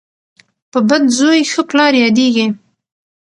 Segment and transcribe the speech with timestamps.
[0.71, 2.47] په بد زوی ښه پلار یادیږي.